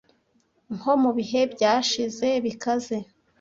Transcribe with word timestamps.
nko 0.75 0.93
mu 1.01 1.11
bihe 1.17 1.41
byashize 1.53 2.27
bikaze 2.45 2.97